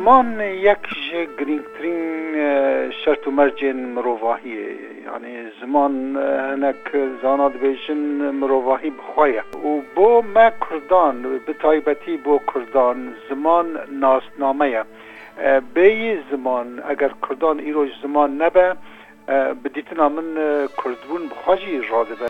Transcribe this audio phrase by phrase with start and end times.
[0.00, 0.98] درمان یکش
[1.38, 2.00] گرینگترین
[3.04, 4.62] شرط و مرجین مروواهیه
[5.04, 5.92] یعنی زمان
[6.52, 6.76] هنک
[7.22, 7.98] زاناد بیشن
[8.40, 14.82] مروواهی بخواه و با ما کردان به تایبتی با کردان زمان ناسنامه
[15.74, 18.74] به زمان اگر کردان ایروج زمان نبه
[19.64, 20.34] بدیتنا من
[20.76, 22.26] کردبون بخواجی راده به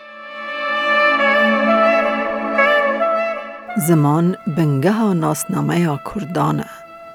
[3.77, 6.65] زمان بنگه ناسنامه کردانه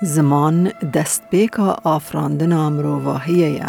[0.02, 3.66] زمان دست بیکا آفراندن رو واهیه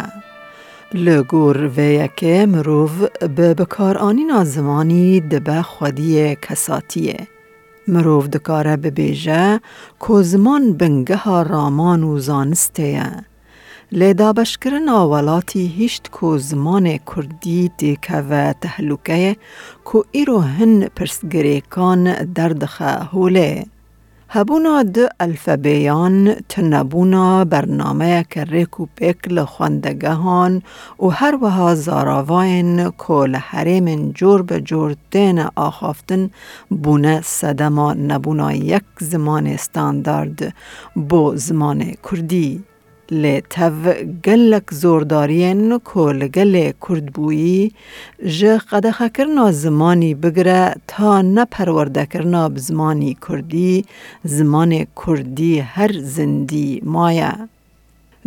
[0.94, 2.92] لگور و یکی مروف
[3.36, 7.28] به بکارانین زمانی دبه خودی کساتیه.
[7.88, 9.60] مروف دکاره ببیجه
[10.08, 13.12] که زمان بنگه رامان و زانسته یه.
[13.92, 19.36] لیدا بشکرن آولاتی هیشت که زمان کردی تیکه و تحلوکه
[19.84, 23.64] که ایرو هن پرسگریکان دردخه هوله.
[24.32, 26.16] هبونا د الفبیان
[26.48, 30.62] تنبونا برنامه که و پیک لخوندگهان
[31.02, 36.30] و هر وها زاراواین کل حریم جور به جور دین آخافتن
[36.70, 40.54] بونه صدما نبونا یک زمان استاندارد
[41.08, 42.64] بو زمان کردی
[43.10, 43.86] لی تف
[44.24, 47.72] گلک زوردارین که لگل کرد بویی
[48.38, 53.84] جه قدخه کرنا زمانی بگره تا نپرورده کرنا بزمانی کردی
[54.24, 57.48] زمان کردی هر زندی مایه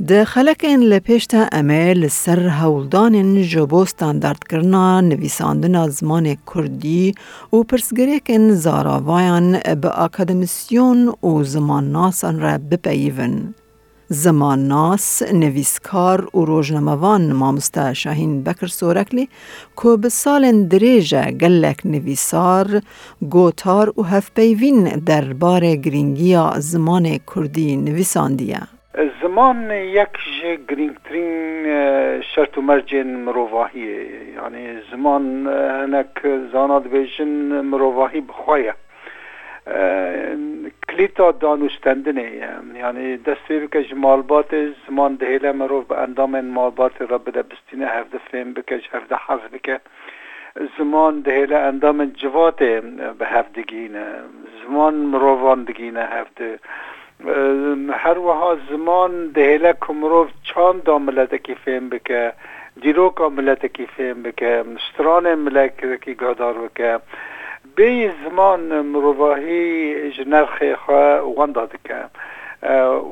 [0.07, 7.13] ده خلکین لپشت امیل سر هولدان جبو ستاندارد کرنا نویساندن زمان کردی
[7.53, 13.53] و پرسگریکن زاراوایان به اکادمیسیون و زمان ناسان را بپیون.
[14.13, 19.29] زمان ناس، نویسکار و روزنامه‌وان مامستا شاهین بکر سورکلی
[19.75, 22.67] کو به سال دریج گلک نویسار
[23.29, 27.03] گوتار و هفپیوین در بار گرینگی زمان
[27.35, 28.59] کردی نویساندیه
[29.21, 30.09] زمان یک
[30.41, 31.31] جه گرینگترین
[32.35, 36.07] شرط و مرجن مروواهیه یعنی زمان هنک
[36.51, 37.25] زاناد بیشن
[37.61, 38.59] مروواهی بخواه
[40.89, 42.31] کلیتا دانوستندنه
[42.75, 44.55] یعنی دست به که مالبات
[44.89, 49.79] زمان دهیله مروف به اندام مالبات را بده بستینه هفته فهم بکش هفته حفظ بکه
[50.77, 52.55] زمان دهیله اندام جوات
[53.19, 54.05] به هفته گینه
[54.67, 56.59] زمان مروان دگینه هفته
[57.93, 62.31] هر وها زمان دهیله کمروف چان دا ملت کی فهم بکه
[62.81, 64.63] دیروکا ملت کی فهم بکه
[64.93, 66.99] ستران ملت کی گادار بکه
[67.77, 67.91] بێ
[68.23, 68.61] زمان
[68.91, 69.65] مرۆڤاهی
[70.15, 70.71] ژنەرخێ
[71.37, 71.99] وەندا دکە.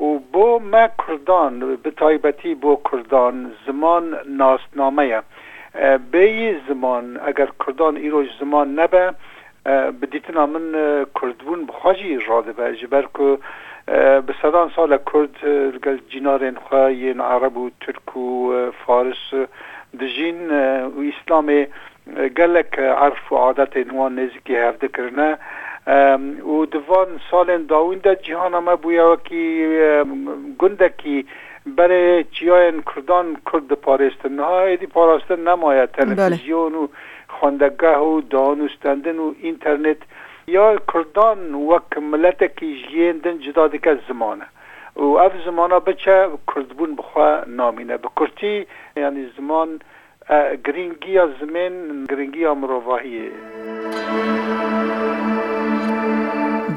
[0.06, 1.54] و بۆ مە کوردان
[1.86, 3.36] بتایبەتی بۆ کوردان
[3.68, 4.06] زمان
[4.40, 5.20] ناسنامەیە
[6.14, 6.38] بێی
[6.70, 9.06] زمان ئەگەر کوردان ئیرۆژ زمان نەبە
[10.02, 10.66] بدیتنا من
[11.18, 13.28] کوردبوون بخواژی ڕادبە جبەر کو
[14.28, 15.38] bi sedan sala Kurd
[15.86, 18.28] gel cinarên xwe yên Arab û Türk û
[18.84, 19.24] Faris
[20.00, 20.42] dijîn
[20.98, 21.62] û Îslamê
[22.36, 22.74] gelek
[23.06, 25.30] erf û adetên wan nêzîkî hevdikirine
[26.54, 29.46] û divan salên dawîn de cîhana me bûye wekî
[30.60, 31.18] gundekî
[31.78, 32.06] berê
[32.36, 36.84] çiyayên Kurdan Kurd diparêstin niha êdî parastin nemaye televizyon û
[37.36, 40.00] xwendegeh û danûstendin û înternet
[40.58, 41.40] ya Kurdan
[41.70, 44.48] wek miletekî ji yên din cida dike zimane.
[45.02, 46.20] û ev zimana biçe
[46.52, 48.56] Kurdbûn bixwe namîne bi Kurtî
[48.96, 49.70] yanî ziman
[50.66, 53.30] گرینگی زمین گرینگی مروواهی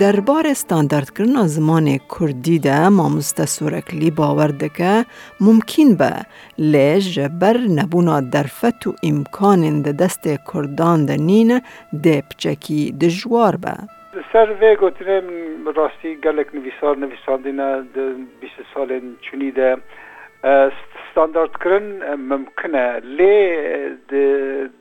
[0.00, 5.04] در بار استاندارد کردن زمان کردی ده ماموستا اکلی باور دکه
[5.40, 6.12] ممکن به
[6.58, 11.60] لیج بر نبونا درفت و امکان ده دست کردان ده نین
[12.02, 13.06] ده پچکی ده
[13.62, 13.72] به.
[14.32, 15.22] سر وی گوتنه
[15.76, 19.76] راستی گلک نویسار نویسان دینا ده بیس سال چونی ده
[21.12, 23.38] ستاندارد کردن ممکنه لی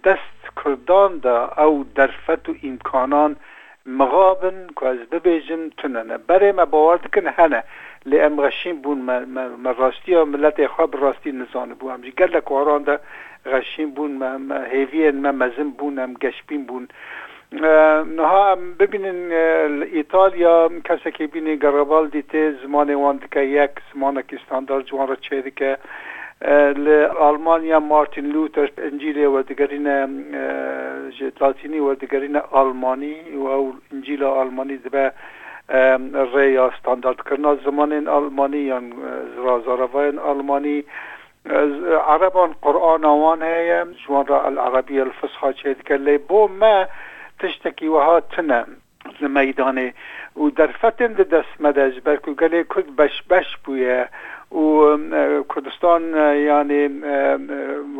[0.03, 3.35] دست کردان دا او درفت و امکانان
[3.85, 7.63] مغابن که از ببیجن تننه برای ما باور دکن هنه
[8.05, 12.83] لی ام غشین بون من راستی و ملت خواب راستی نزانه بو همجی گل کاران
[12.83, 12.97] دا
[13.45, 16.87] غشین بون ما هیوین ما مزن بون ام گشبین بون
[18.15, 19.31] نها ببینن
[19.93, 25.15] ایتالیا کسی که بینی گرابال دیتی زمان وان دکه یک زمان که استاندار جوان را
[25.15, 25.77] چه دکه
[26.85, 29.97] لە ئالمانیا مارتین لوتر ئەنجیلێ وەردەگەرینە
[31.17, 35.05] ژێتلاتینی وەردەگەرینە ئالمانی و ئەو ئەنجیلە ئالمانی دەبێ
[36.33, 38.85] ڕێ یا ستانداردکردنا زمانین ئالمانی یان
[39.35, 40.77] زرازارەڤەن ئالمانی
[42.13, 46.75] عربان قورآن ئەوان هەیە ژوانرا العربی الفسحا چێ دکە لێ بۆ مە
[47.39, 48.61] تشتێکی وەها تنە
[49.21, 49.87] لە مەدانێ
[50.41, 53.99] و دەرفەتن دە دەستمەدەج بەرکوگەلێ کورد بەش بەش بووە
[54.55, 56.01] و کوردستان
[56.43, 56.81] یعنی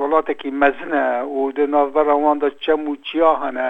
[0.04, 1.06] ولاتێکی مەزنە
[1.38, 3.68] و دناوبەر ئەواندا چەم و چیا هەنە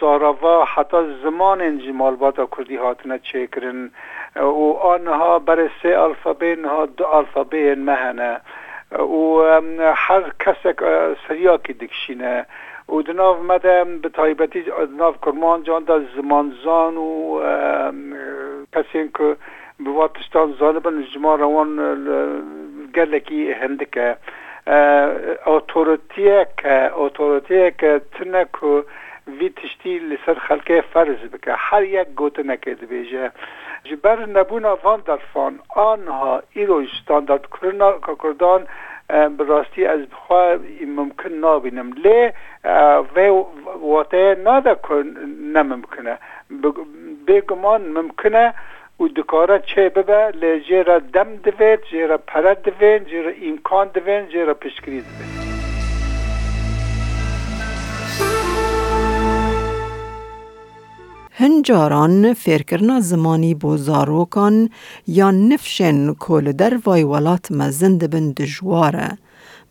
[0.00, 3.90] زاراوا حتا زمانên jî malbata Kurdî hatine çêkirin
[4.36, 4.64] û
[4.94, 8.32] anha berê sê alfabên ha du alfabeyên me hene
[9.18, 9.22] û
[9.94, 10.78] her kesek
[11.26, 12.44] seriyakî dikişîne
[12.92, 14.62] û di nav me de bi taybetî
[15.00, 17.10] nav kurmancan da zimanzan û
[18.72, 19.28] kesên ku
[19.80, 21.70] بوا تشتان ظالبن جما روان
[22.94, 24.16] gelekî hem dike
[25.46, 26.48] otoritiyek
[26.96, 27.78] otoritiyek
[28.12, 28.86] tune ku
[29.28, 33.30] vî tiştî li ser xelkê ferz bike her yek gotinekê dibêje
[33.84, 38.62] ji ber nebûna van derfan anha îro ji standardkirina Kurdan
[39.38, 40.58] bi rastî ez bixwa
[40.96, 42.32] mumkin nabînim lê
[43.14, 43.28] vê
[43.94, 45.02] wateye nade ku
[45.54, 46.16] ne mumkin e
[47.28, 48.52] bêguman mumkin e
[49.00, 50.30] او دکارا چه ببه
[50.86, 55.50] را دم دوید را پرد دوید را امکان دوید را پشکری دوید
[61.32, 63.76] هنجاران فرکرنا زمانی بو
[65.06, 69.08] یا نفشن کل در وای ولات مزند جواره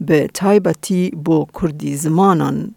[0.02, 2.76] به تایبتی بو کردی زمانان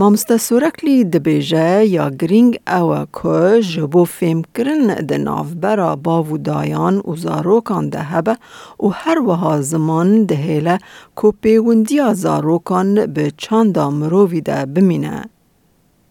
[0.00, 7.14] مامسته سورکلی دبیجه یا گرینگ او که جبو فیم کرن ده نافبرا باو دایان و
[7.16, 8.36] زاروکان ده هبه
[8.82, 10.78] و هر وها زمان ده هیله
[11.22, 15.22] که پیوندی زاروکان به چند مرووی ده بمینه.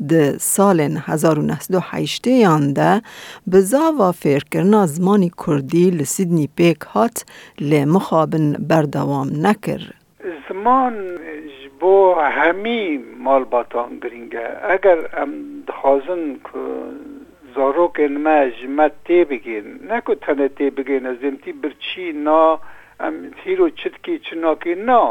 [0.09, 3.05] ده سال 1908 یانده ده
[3.47, 7.23] به زاوا فیرکرنا زمانی کردی لسیدنی پیک هات
[7.59, 9.81] لی مخابن بردوام نکر.
[10.49, 10.93] زمان
[11.81, 11.89] بۆ
[12.39, 12.79] هەمی
[13.25, 15.31] مالباتان گرنگە ئەگەر ئەم
[15.67, 16.23] دخوازن
[17.55, 22.43] زارۆکن مە ژمە تێبگەین نەکو تەنە تێبگەین ئەزمتی برچی نا
[23.01, 25.01] ئەم تیر و چتکی چ ناکی نا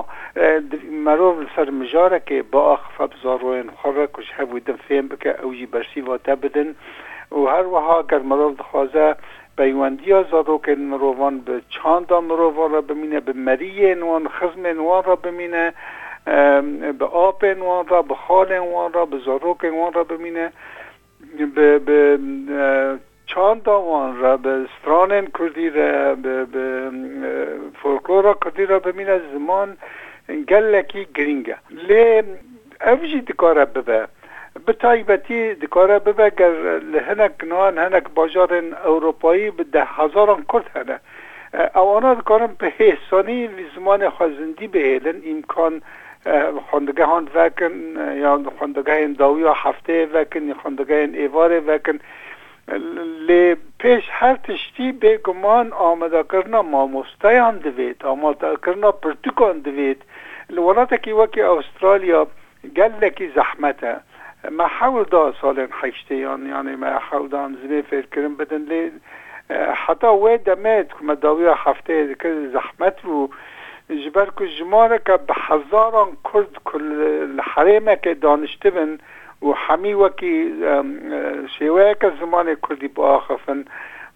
[1.05, 6.35] مرۆڤ سەر مژارەکێ بە ئاخفەب زارۆێن خڕە کوش هەبوو دم فێم بکە ئەوژی بەرسی واتە
[6.45, 6.69] بدن
[7.39, 9.09] و هەروەها گەر مرۆڤ دخوازە
[9.59, 15.67] پەیوەندیە زادۆکن مرۆڤان بە چاندا مرۆڤ را ببینە بە مەریە نوان خزمێن وان را ببینە
[16.99, 20.53] به آب انوان را به خال انوان را به زاروک انوان را ببینه
[21.55, 22.19] به, به
[23.27, 24.65] چند داوان را به
[25.15, 26.45] این کردی را به,
[27.85, 29.77] به کردی را ببینه زمان
[30.49, 32.23] گلکی گرینگه لی
[32.87, 34.07] اوجی دکاره ببه
[34.67, 41.01] به تایبتی دکاره ببه گەر لهنک نوان هنک باجار اروپایی به ده هزاران کرد هنه
[41.75, 45.83] اوانا دکارم زمان حسانی زمان خوزندی بهێلن امکان
[46.71, 47.73] خوندگه هاند وکن
[48.19, 51.99] یا خوندگه این داوی و هفته وکن یا خوندگه این ایواره وکن
[53.29, 60.03] لی پیش هر تشتی به گمان آمده کرنا ماموسته هم دوید آمده کرنا پرتوکان دوید
[60.51, 62.27] لولاتا که وکی استرالیا
[62.77, 63.97] گل کی زحمته
[64.51, 68.91] ما حول دا سالن حشتیان یعنی ما حول دا هم زمین فکر کرن بدن لی
[69.75, 72.15] حتی وی دمید که ما داوی هفته
[72.53, 73.31] زحمت رو
[73.89, 78.99] ji ber ku ji mareke bi hezaran Kurd ku li herêmeke daniştibin
[79.43, 80.35] û hemî wekî
[80.71, 80.77] e,
[81.55, 83.61] şêweyeke zimanê Kurdî biaxifin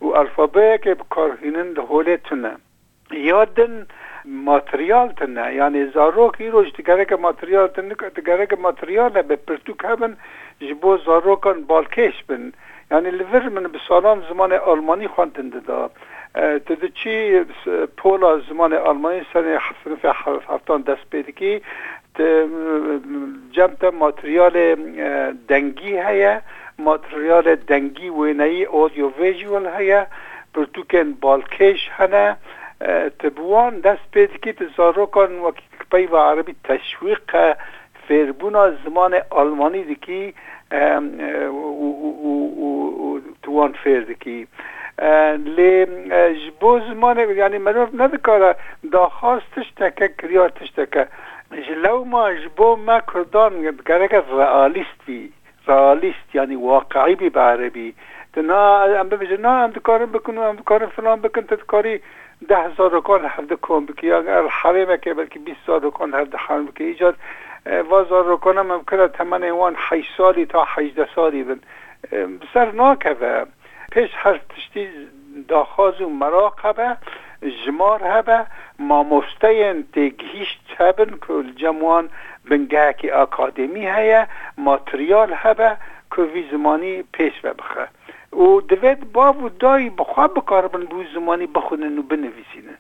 [0.03, 2.53] û alfabeyekê bikarhînin li holê tune.
[3.31, 3.75] Ya din
[4.51, 10.13] materyal tune yanî zarok îroj di gereke materyal din di gereke materyale be pirtûk hebin
[10.67, 12.55] ji bo zarokan balkêş bin.
[12.91, 15.89] Yani li vir min bi salan zimanê Almanî xwantin dida.
[16.39, 17.15] ته د چی
[18.01, 21.59] پول از زمان آلمانی سن 1970 دست پیدا کی
[23.57, 24.53] جمت ماتریال
[25.51, 26.39] دنگی هیا
[26.91, 30.07] ماتریال دنگی وینایی اودیو ویژوال هیا
[30.55, 32.37] پرتوکن بالکش هنه
[33.19, 37.37] تبوان دست پیدا کی تزاروکان و کپی و عربی تشویق
[38.09, 40.25] فیربونا زمان آلمانی دکی
[41.51, 44.45] و توان فیر دکی
[45.57, 45.77] لێ
[46.61, 48.51] بۆ زمانێک ینی مرۆڤ نەدکارە
[48.95, 51.03] داخواست تشتەکە کریار تشتەکە
[51.67, 53.53] ji lew ma ji bo me Kurdan
[53.91, 55.19] gereke realistî
[55.69, 57.89] realist yanî waqeî bî berebî
[58.51, 58.63] na
[59.03, 61.97] em bibêje na em dikarin bikin û em dikarin filan bikin te dikarî
[62.51, 67.17] deh zarokan hevdi kom bike ya er herêmeke belkî bîst zarokan hevdi herim bike îcat
[67.91, 71.61] va zarokana em kira temenê wan heyş salî ta hejdeh salî bin
[72.53, 73.35] ser nakeve
[73.91, 74.89] پش هر تشتی
[75.49, 76.97] داخاز و مراق هبه
[77.67, 78.47] جمار هبه
[78.79, 82.09] ما مفتین تگهیش هبن که جموان
[82.51, 84.27] بنگه که اکادمی هیه
[84.59, 85.77] ماتریال هبه
[86.17, 87.89] که وی زمانی پیش ببخه
[88.33, 92.79] و دوید باب و دایی بخواب بکاربن بو زمانی بخونن و بنویسینن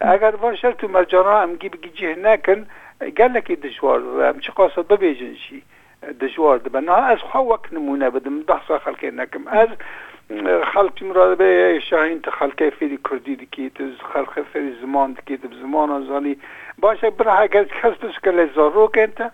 [0.00, 2.66] اگر وان شرط و مرجانا هم گی بگی جه نکن
[3.16, 5.62] گله که دشوار هم چه قاصد ببیجن شی
[6.20, 9.68] دشوار دبن از خواه وقت نمونه بدم ده سا خلقه نکم از
[10.74, 13.76] خەڵکی مرادبەیە شاهین تە خەلکە فێری کوردی دیکەیت
[14.12, 16.34] خەلخە فێری زمان دکەیت زمانە زانی
[16.82, 19.26] باشە برهگەر کەس بکە لە زۆڕۆکێنتە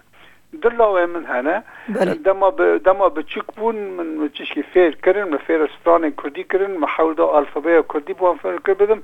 [0.62, 1.56] دلاوێ من هەنە
[2.86, 8.78] دەما بچک بوون من چشکی فێرکردن بە فێرستانی کوردی کردن مەحەولدا ئەلفبەیە کوردی بۆ فێرکرد
[8.82, 9.00] بدم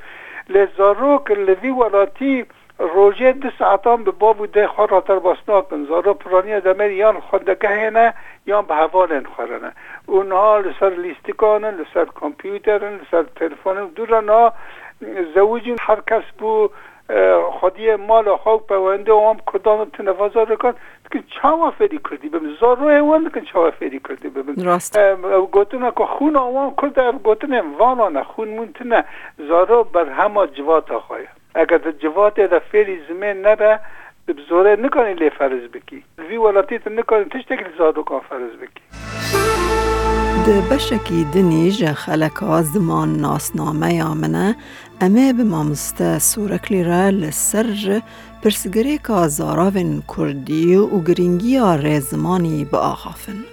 [0.52, 2.34] لێ زۆڕۆ کرد لەوی وڵاتی
[2.78, 6.90] روژه دو ساعتان به باب و ده خود را تر باسنا کن زارو پرانی دمر
[6.90, 8.14] یان خودکه هنه
[8.46, 9.72] یان به هوانن خورنه
[10.06, 14.52] اونها لسر لیستکانن لسر کامپیوترن لسر تلفن دورنا
[15.34, 16.70] زوجین هر کس بو
[17.60, 20.72] خودی مال خوک پونده هم کدام تنفازا رکن
[21.12, 24.98] که چاوا فری کردی بم زارو هوان که چاوا فری کردی بم راست
[25.52, 29.04] گوتنه که خون آوان کرده گوتنه وانانه خون مونتنه
[29.48, 33.80] زارو بر همه جواتا خواهد اگر در جوات در فعل زمین نره
[34.28, 38.84] بزوره نکنی لی فرض بکی وی ولاتیت نکنی تشتک زادو کن فرض بکی
[40.46, 44.56] د بشکی دنی جه خلکا زمان ناسنامه یامنه
[45.00, 48.00] امه به مامسته سورکلی را لسر
[48.44, 53.44] پرسگری که زاراوین کردی و گرینگی ها رزمانی به آخافن.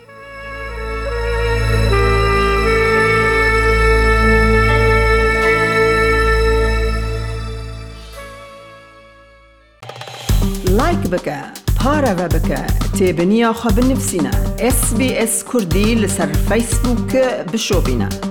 [11.02, 11.40] لايك بکە
[11.80, 12.62] پارەوە بکە
[12.98, 14.34] تێبنییا خۆ بنفسینە
[14.78, 18.31] SسBS کوردی لەسەر فیسبووکە بشۆبینە.